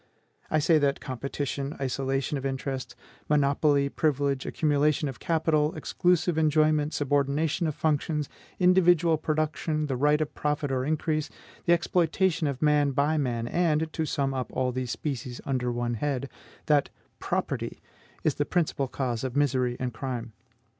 [0.49, 2.95] I say that competition, isolation of interests,
[3.29, 8.27] monopoly, privilege, accumulation of capital, exclusive enjoyment, subordination of functions,
[8.57, 11.29] individual production, the right of profit or increase,
[11.65, 15.93] the exploitation of man by man, and, to sum up all these species under one
[15.93, 16.31] head,
[16.65, 16.89] that
[17.19, 17.79] PROPERTY
[18.23, 20.33] is the principal cause of misery and crime.